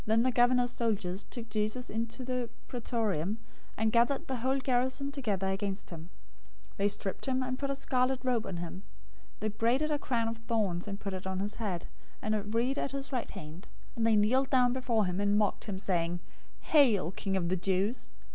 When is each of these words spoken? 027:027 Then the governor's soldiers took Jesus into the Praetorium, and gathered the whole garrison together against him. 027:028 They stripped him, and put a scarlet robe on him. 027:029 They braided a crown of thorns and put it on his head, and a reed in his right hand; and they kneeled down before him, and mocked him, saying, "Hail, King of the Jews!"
027:027 0.07 0.07
Then 0.07 0.23
the 0.23 0.31
governor's 0.31 0.71
soldiers 0.71 1.23
took 1.25 1.47
Jesus 1.51 1.87
into 1.91 2.25
the 2.25 2.49
Praetorium, 2.67 3.37
and 3.77 3.91
gathered 3.91 4.25
the 4.27 4.37
whole 4.37 4.57
garrison 4.57 5.11
together 5.11 5.45
against 5.49 5.91
him. 5.91 6.09
027:028 6.71 6.77
They 6.77 6.87
stripped 6.87 7.25
him, 7.27 7.43
and 7.43 7.59
put 7.59 7.69
a 7.69 7.75
scarlet 7.75 8.19
robe 8.23 8.47
on 8.47 8.57
him. 8.57 8.81
027:029 9.35 9.39
They 9.41 9.47
braided 9.49 9.91
a 9.91 9.99
crown 9.99 10.27
of 10.27 10.37
thorns 10.37 10.87
and 10.87 10.99
put 10.99 11.13
it 11.13 11.27
on 11.27 11.37
his 11.39 11.55
head, 11.57 11.85
and 12.19 12.33
a 12.33 12.41
reed 12.41 12.79
in 12.79 12.89
his 12.89 13.11
right 13.11 13.29
hand; 13.29 13.67
and 13.95 14.07
they 14.07 14.15
kneeled 14.15 14.49
down 14.49 14.73
before 14.73 15.05
him, 15.05 15.19
and 15.21 15.37
mocked 15.37 15.65
him, 15.65 15.77
saying, 15.77 16.19
"Hail, 16.61 17.11
King 17.11 17.37
of 17.37 17.49
the 17.49 17.55
Jews!" 17.55 18.09